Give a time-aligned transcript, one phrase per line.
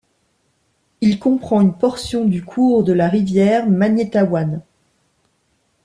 [1.01, 4.63] Il comprend une portion du cours de la rivière Magnetawan.